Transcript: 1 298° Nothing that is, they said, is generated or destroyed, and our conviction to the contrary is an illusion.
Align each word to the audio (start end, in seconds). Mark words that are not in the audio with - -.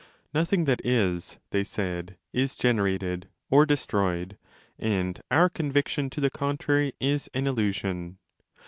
1 0.31 0.31
298° 0.33 0.33
Nothing 0.41 0.65
that 0.65 0.81
is, 0.83 1.37
they 1.51 1.63
said, 1.63 2.17
is 2.33 2.55
generated 2.55 3.29
or 3.51 3.67
destroyed, 3.67 4.35
and 4.79 5.21
our 5.29 5.47
conviction 5.47 6.09
to 6.09 6.19
the 6.19 6.31
contrary 6.31 6.93
is 6.99 7.29
an 7.35 7.45
illusion. 7.45 8.17